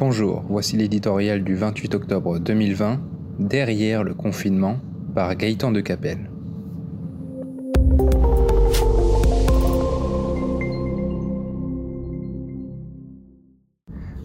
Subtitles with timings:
[0.00, 3.02] Bonjour, voici l'éditorial du 28 octobre 2020,
[3.38, 4.78] Derrière le confinement,
[5.14, 6.30] par Gaëtan de Capelle.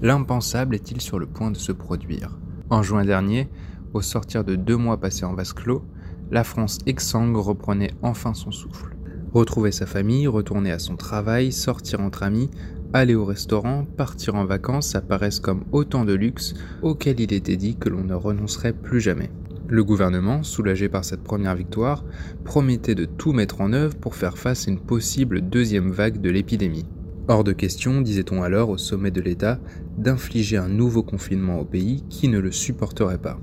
[0.00, 2.38] L'impensable est-il sur le point de se produire?
[2.70, 3.48] En juin dernier,
[3.94, 5.82] au sortir de deux mois passés en vase clos,
[6.30, 8.94] la France exsangue reprenait enfin son souffle.
[9.32, 12.48] Retrouver sa famille, retourner à son travail, sortir entre amis,
[12.94, 17.76] aller au restaurant, partir en vacances apparaissent comme autant de luxe auxquels il était dit
[17.76, 19.30] que l'on ne renoncerait plus jamais.
[19.66, 22.04] Le gouvernement, soulagé par cette première victoire,
[22.44, 26.30] promettait de tout mettre en œuvre pour faire face à une possible deuxième vague de
[26.30, 26.86] l'épidémie.
[27.26, 29.58] Hors de question, disait-on alors au sommet de l'État,
[29.98, 33.40] d'infliger un nouveau confinement au pays qui ne le supporterait pas.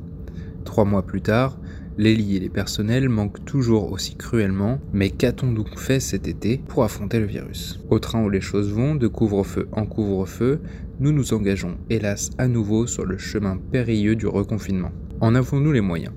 [0.63, 1.59] Trois mois plus tard,
[1.98, 6.62] les lits et les personnels manquent toujours aussi cruellement, mais qu'a-t-on donc fait cet été
[6.67, 7.80] pour affronter le virus?
[7.90, 10.62] Au train où les choses vont, de couvre-feu en couvre-feu,
[11.00, 14.91] nous nous engageons hélas à nouveau sur le chemin périlleux du reconfinement.
[15.20, 16.14] En avons-nous les moyens?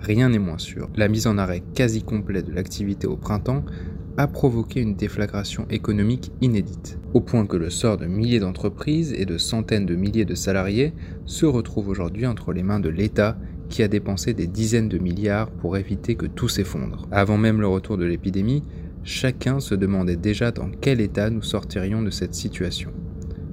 [0.00, 0.88] Rien n'est moins sûr.
[0.96, 3.64] La mise en arrêt quasi complet de l'activité au printemps
[4.16, 9.24] a provoqué une déflagration économique inédite, au point que le sort de milliers d'entreprises et
[9.24, 10.92] de centaines de milliers de salariés
[11.24, 15.50] se retrouve aujourd'hui entre les mains de l'État qui a dépensé des dizaines de milliards
[15.50, 17.06] pour éviter que tout s'effondre.
[17.10, 18.62] Avant même le retour de l'épidémie,
[19.04, 22.90] chacun se demandait déjà dans quel état nous sortirions de cette situation.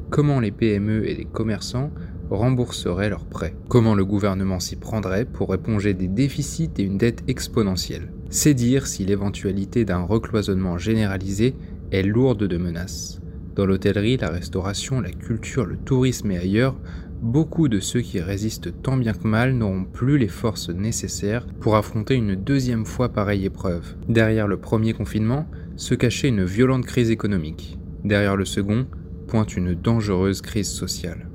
[0.09, 1.91] Comment les PME et les commerçants
[2.29, 3.55] rembourseraient leurs prêts?
[3.67, 8.11] Comment le gouvernement s'y prendrait pour éponger des déficits et une dette exponentielle?
[8.29, 11.55] C'est dire si l'éventualité d'un recloisonnement généralisé
[11.91, 13.21] est lourde de menaces.
[13.55, 16.75] Dans l'hôtellerie, la restauration, la culture, le tourisme et ailleurs,
[17.21, 21.75] beaucoup de ceux qui résistent tant bien que mal n'auront plus les forces nécessaires pour
[21.75, 23.95] affronter une deuxième fois pareille épreuve.
[24.07, 27.77] Derrière le premier confinement se cachait une violente crise économique.
[28.03, 28.85] Derrière le second
[29.27, 31.27] pointe une dangereuse crise sociale.